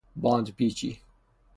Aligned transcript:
باندپیچی 0.15 0.99